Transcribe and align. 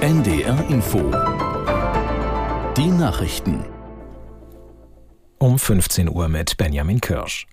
NDR 0.00 0.64
Info. 0.70 1.00
Die 2.76 2.86
Nachrichten. 2.86 3.64
Um 5.38 5.58
15 5.58 6.08
Uhr 6.08 6.28
mit 6.28 6.56
Benjamin 6.56 7.00
Kirsch. 7.00 7.48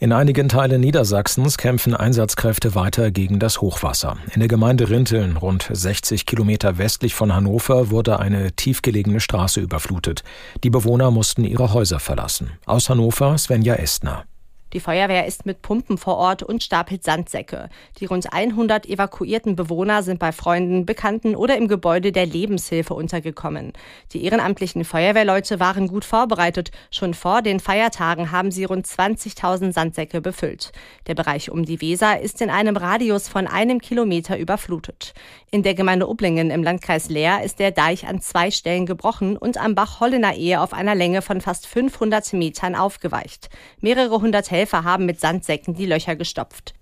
In 0.00 0.12
einigen 0.12 0.48
Teilen 0.48 0.80
Niedersachsens 0.80 1.56
kämpfen 1.56 1.94
Einsatzkräfte 1.94 2.74
weiter 2.74 3.12
gegen 3.12 3.38
das 3.38 3.60
Hochwasser. 3.60 4.16
In 4.34 4.40
der 4.40 4.48
Gemeinde 4.48 4.90
Rinteln, 4.90 5.36
rund 5.36 5.70
60 5.72 6.26
Kilometer 6.26 6.76
westlich 6.76 7.14
von 7.14 7.32
Hannover, 7.32 7.88
wurde 7.92 8.18
eine 8.18 8.50
tiefgelegene 8.50 9.20
Straße 9.20 9.60
überflutet. 9.60 10.24
Die 10.64 10.70
Bewohner 10.70 11.12
mussten 11.12 11.44
ihre 11.44 11.72
Häuser 11.72 12.00
verlassen. 12.00 12.50
Aus 12.66 12.90
Hannover 12.90 13.38
Svenja 13.38 13.76
Estner. 13.76 14.24
Die 14.72 14.80
Feuerwehr 14.80 15.26
ist 15.26 15.46
mit 15.46 15.62
Pumpen 15.62 15.96
vor 15.96 16.16
Ort 16.16 16.42
und 16.42 16.60
stapelt 16.60 17.04
Sandsäcke. 17.04 17.68
Die 18.00 18.06
rund 18.06 18.32
100 18.32 18.86
evakuierten 18.86 19.54
Bewohner 19.54 20.02
sind 20.02 20.18
bei 20.18 20.32
Freunden, 20.32 20.84
Bekannten 20.84 21.36
oder 21.36 21.56
im 21.56 21.68
Gebäude 21.68 22.10
der 22.10 22.26
Lebenshilfe 22.26 22.92
untergekommen. 22.92 23.74
Die 24.12 24.24
ehrenamtlichen 24.24 24.84
Feuerwehrleute 24.84 25.60
waren 25.60 25.86
gut 25.86 26.04
vorbereitet. 26.04 26.72
Schon 26.90 27.14
vor 27.14 27.42
den 27.42 27.60
Feiertagen 27.60 28.32
haben 28.32 28.50
sie 28.50 28.64
rund 28.64 28.86
20.000 28.86 29.72
Sandsäcke 29.72 30.20
befüllt. 30.20 30.72
Der 31.06 31.14
Bereich 31.14 31.48
um 31.48 31.64
die 31.64 31.80
Weser 31.80 32.20
ist 32.20 32.42
in 32.42 32.50
einem 32.50 32.76
Radius 32.76 33.28
von 33.28 33.46
einem 33.46 33.80
Kilometer 33.80 34.36
überflutet. 34.36 35.14
In 35.52 35.62
der 35.62 35.74
Gemeinde 35.74 36.08
Ublingen 36.08 36.50
im 36.50 36.64
Landkreis 36.64 37.08
Leer 37.08 37.44
ist 37.44 37.60
der 37.60 37.70
Deich 37.70 38.08
an 38.08 38.20
zwei 38.20 38.50
Stellen 38.50 38.84
gebrochen 38.84 39.36
und 39.36 39.58
am 39.58 39.76
Bach 39.76 40.00
Hollener 40.00 40.34
Ehe 40.34 40.60
auf 40.60 40.72
einer 40.72 40.96
Länge 40.96 41.22
von 41.22 41.40
fast 41.40 41.68
500 41.68 42.32
Metern 42.32 42.74
aufgeweicht. 42.74 43.48
Mehrere 43.80 44.20
hundert 44.20 44.50
Helfer 44.56 44.84
haben 44.84 45.06
mit 45.06 45.20
Sandsäcken 45.20 45.74
die 45.74 45.86
Löcher 45.86 46.16
gestopft. 46.16 46.74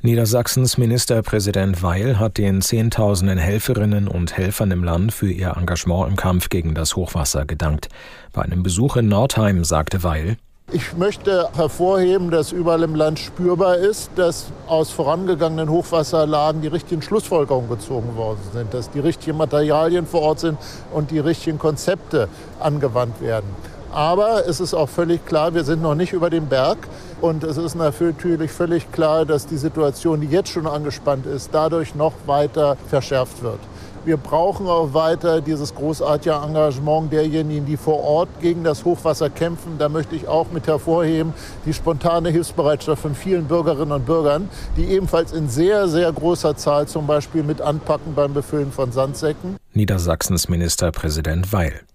Niedersachsens 0.00 0.78
Ministerpräsident 0.78 1.82
Weil 1.82 2.18
hat 2.18 2.38
den 2.38 2.60
Zehntausenden 2.60 3.38
Helferinnen 3.38 4.06
und 4.06 4.36
Helfern 4.36 4.70
im 4.70 4.84
Land 4.84 5.12
für 5.12 5.30
ihr 5.30 5.56
Engagement 5.56 6.08
im 6.08 6.16
Kampf 6.16 6.50
gegen 6.50 6.74
das 6.74 6.94
Hochwasser 6.94 7.44
gedankt. 7.44 7.88
Bei 8.32 8.42
einem 8.42 8.62
Besuch 8.62 8.96
in 8.96 9.08
Nordheim 9.08 9.64
sagte 9.64 10.04
Weil, 10.04 10.36
ich 10.70 10.94
möchte 10.98 11.48
hervorheben, 11.54 12.30
dass 12.30 12.52
überall 12.52 12.82
im 12.82 12.94
Land 12.94 13.18
spürbar 13.18 13.78
ist, 13.78 14.10
dass 14.16 14.52
aus 14.66 14.90
vorangegangenen 14.90 15.70
Hochwasserlagen 15.70 16.60
die 16.60 16.68
richtigen 16.68 17.00
Schlussfolgerungen 17.00 17.70
gezogen 17.70 18.16
worden 18.16 18.40
sind, 18.52 18.74
dass 18.74 18.90
die 18.90 19.00
richtigen 19.00 19.38
Materialien 19.38 20.06
vor 20.06 20.20
Ort 20.20 20.40
sind 20.40 20.58
und 20.92 21.10
die 21.10 21.20
richtigen 21.20 21.58
Konzepte 21.58 22.28
angewandt 22.60 23.22
werden. 23.22 23.48
Aber 23.92 24.46
es 24.46 24.60
ist 24.60 24.74
auch 24.74 24.88
völlig 24.88 25.24
klar, 25.26 25.54
wir 25.54 25.64
sind 25.64 25.82
noch 25.82 25.94
nicht 25.94 26.12
über 26.12 26.30
dem 26.30 26.46
Berg. 26.46 26.78
Und 27.20 27.42
es 27.44 27.56
ist 27.56 27.74
natürlich 27.74 28.50
völlig 28.50 28.90
klar, 28.92 29.24
dass 29.24 29.46
die 29.46 29.56
Situation, 29.56 30.20
die 30.20 30.28
jetzt 30.28 30.50
schon 30.50 30.66
angespannt 30.66 31.26
ist, 31.26 31.50
dadurch 31.52 31.94
noch 31.94 32.12
weiter 32.26 32.76
verschärft 32.88 33.42
wird. 33.42 33.58
Wir 34.04 34.16
brauchen 34.16 34.66
auch 34.68 34.94
weiter 34.94 35.40
dieses 35.40 35.74
großartige 35.74 36.34
Engagement 36.34 37.12
derjenigen, 37.12 37.66
die 37.66 37.76
vor 37.76 38.02
Ort 38.02 38.28
gegen 38.40 38.64
das 38.64 38.84
Hochwasser 38.84 39.28
kämpfen. 39.28 39.76
Da 39.78 39.88
möchte 39.88 40.16
ich 40.16 40.28
auch 40.28 40.46
mit 40.50 40.66
hervorheben 40.66 41.34
die 41.66 41.74
spontane 41.74 42.30
Hilfsbereitschaft 42.30 43.02
von 43.02 43.14
vielen 43.14 43.44
Bürgerinnen 43.44 43.92
und 43.92 44.06
Bürgern, 44.06 44.48
die 44.76 44.84
ebenfalls 44.84 45.32
in 45.32 45.48
sehr, 45.48 45.88
sehr 45.88 46.10
großer 46.12 46.56
Zahl 46.56 46.86
zum 46.86 47.06
Beispiel 47.06 47.42
mit 47.42 47.60
anpacken 47.60 48.14
beim 48.14 48.32
Befüllen 48.32 48.72
von 48.72 48.92
Sandsäcken. 48.92 49.56
Niedersachsens 49.74 50.48
Ministerpräsident 50.48 51.52
Weil. 51.52 51.87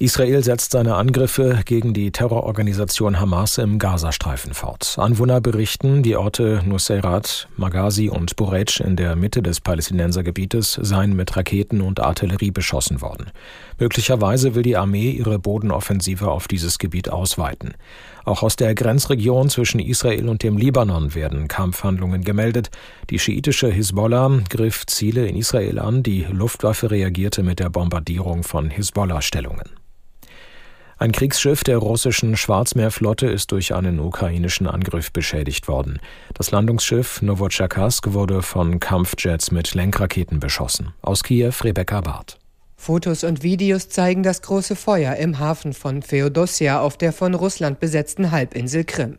Israel 0.00 0.42
setzt 0.42 0.72
seine 0.72 0.94
Angriffe 0.94 1.60
gegen 1.66 1.92
die 1.92 2.10
Terrororganisation 2.10 3.20
Hamas 3.20 3.58
im 3.58 3.78
Gazastreifen 3.78 4.54
fort. 4.54 4.94
Anwohner 4.96 5.42
berichten, 5.42 6.02
die 6.02 6.16
Orte 6.16 6.62
Nuseirat, 6.64 7.48
Maghazi 7.58 8.08
und 8.08 8.34
Burej 8.34 8.80
in 8.80 8.96
der 8.96 9.14
Mitte 9.14 9.42
des 9.42 9.60
Palästinensergebietes 9.60 10.72
seien 10.80 11.14
mit 11.14 11.36
Raketen 11.36 11.82
und 11.82 12.00
Artillerie 12.00 12.50
beschossen 12.50 13.02
worden. 13.02 13.30
Möglicherweise 13.78 14.54
will 14.54 14.62
die 14.62 14.78
Armee 14.78 15.10
ihre 15.10 15.38
Bodenoffensive 15.38 16.30
auf 16.30 16.48
dieses 16.48 16.78
Gebiet 16.78 17.10
ausweiten. 17.10 17.74
Auch 18.24 18.42
aus 18.42 18.56
der 18.56 18.74
Grenzregion 18.74 19.50
zwischen 19.50 19.80
Israel 19.80 20.30
und 20.30 20.42
dem 20.42 20.56
Libanon 20.56 21.14
werden 21.14 21.46
Kampfhandlungen 21.46 22.24
gemeldet. 22.24 22.70
Die 23.10 23.18
schiitische 23.18 23.68
Hisbollah 23.68 24.40
griff 24.48 24.86
Ziele 24.86 25.26
in 25.26 25.36
Israel 25.36 25.78
an, 25.78 26.02
die 26.02 26.26
Luftwaffe 26.30 26.90
reagierte 26.90 27.42
mit 27.42 27.58
der 27.58 27.68
Bombardierung 27.68 28.44
von 28.44 28.70
Hisbollah-Stellungen. 28.70 29.68
Ein 31.02 31.12
Kriegsschiff 31.12 31.64
der 31.64 31.78
russischen 31.78 32.36
Schwarzmeerflotte 32.36 33.26
ist 33.26 33.52
durch 33.52 33.74
einen 33.74 34.00
ukrainischen 34.00 34.66
Angriff 34.66 35.10
beschädigt 35.12 35.66
worden. 35.66 35.98
Das 36.34 36.50
Landungsschiff 36.50 37.22
Novocherkassk 37.22 38.12
wurde 38.12 38.42
von 38.42 38.80
Kampfjets 38.80 39.50
mit 39.50 39.72
Lenkraketen 39.72 40.40
beschossen. 40.40 40.92
Aus 41.00 41.22
Kiew 41.22 41.54
Rebecca 41.62 42.02
Barth. 42.02 42.39
Fotos 42.80 43.24
und 43.24 43.42
Videos 43.42 43.90
zeigen 43.90 44.22
das 44.22 44.40
große 44.40 44.74
Feuer 44.74 45.16
im 45.16 45.38
Hafen 45.38 45.74
von 45.74 46.00
Feodosia 46.00 46.80
auf 46.80 46.96
der 46.96 47.12
von 47.12 47.34
Russland 47.34 47.78
besetzten 47.78 48.30
Halbinsel 48.30 48.84
Krim. 48.84 49.18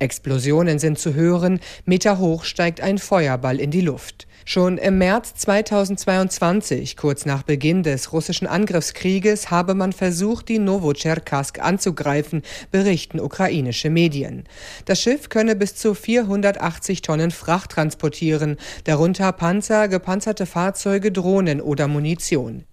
Explosionen 0.00 0.80
sind 0.80 0.98
zu 0.98 1.14
hören, 1.14 1.60
Meter 1.84 2.18
hoch 2.18 2.42
steigt 2.42 2.80
ein 2.80 2.98
Feuerball 2.98 3.60
in 3.60 3.70
die 3.70 3.80
Luft. 3.80 4.26
Schon 4.44 4.76
im 4.76 4.98
März 4.98 5.34
2022, 5.36 6.96
kurz 6.96 7.26
nach 7.26 7.44
Beginn 7.44 7.84
des 7.84 8.12
russischen 8.12 8.48
Angriffskrieges, 8.48 9.52
habe 9.52 9.74
man 9.74 9.92
versucht, 9.92 10.48
die 10.48 10.58
Novocherkassk 10.58 11.60
anzugreifen, 11.60 12.42
berichten 12.72 13.20
ukrainische 13.20 13.88
Medien. 13.88 14.48
Das 14.84 15.00
Schiff 15.00 15.28
könne 15.28 15.54
bis 15.54 15.76
zu 15.76 15.94
480 15.94 17.02
Tonnen 17.02 17.30
Fracht 17.30 17.70
transportieren, 17.70 18.56
darunter 18.82 19.30
Panzer, 19.30 19.86
gepanzerte 19.86 20.44
Fahrzeuge, 20.44 21.12
Drohnen 21.12 21.60
oder 21.60 21.86
Munition. 21.86 22.64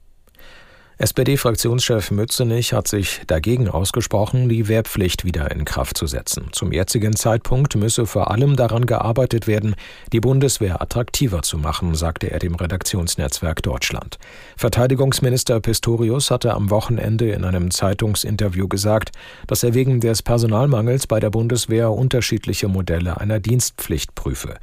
SPD-Fraktionschef 1.00 2.12
Mützenich 2.12 2.72
hat 2.72 2.88
sich 2.88 3.22
dagegen 3.26 3.68
ausgesprochen, 3.68 4.48
die 4.48 4.68
Wehrpflicht 4.68 5.26
wieder 5.26 5.50
in 5.50 5.66
Kraft 5.66 5.98
zu 5.98 6.06
setzen. 6.06 6.50
Zum 6.52 6.72
jetzigen 6.72 7.16
Zeitpunkt 7.16 7.76
müsse 7.76 8.06
vor 8.06 8.30
allem 8.30 8.56
daran 8.56 8.86
gearbeitet 8.86 9.48
werden, 9.48 9.76
die 10.12 10.20
Bundeswehr 10.20 10.82
attraktiver 10.84 11.42
zu 11.42 11.58
machen, 11.58 11.96
sagte 11.96 12.30
er 12.30 12.38
dem 12.38 12.54
Redaktionsnetzwerk 12.54 13.64
Deutschland. 13.64 14.20
Verteidigungsminister 14.56 15.60
Pistorius 15.60 16.30
hatte 16.30 16.54
am 16.54 16.70
Wochenende 16.70 17.32
in 17.32 17.44
einem 17.44 17.72
Zeitungsinterview 17.72 18.68
gesagt, 18.68 19.12
dass 19.48 19.64
er 19.64 19.74
wegen 19.74 20.00
des 20.00 20.22
Personalmangels 20.22 21.08
bei 21.08 21.20
der 21.20 21.32
Bundeswehr 21.32 21.92
unterschiedliche 21.92 22.68
Modelle 22.68 23.20
einer 23.20 23.40
Dienstpflicht 23.40 24.14
prüfe. 24.14 24.58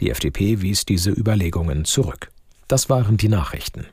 Die 0.00 0.10
FDP 0.10 0.60
wies 0.60 0.84
diese 0.84 1.10
Überlegungen 1.10 1.84
zurück. 1.84 2.32
Das 2.66 2.90
waren 2.90 3.16
die 3.16 3.28
Nachrichten. 3.28 3.86